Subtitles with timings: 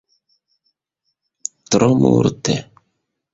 [1.75, 2.55] Tro multe!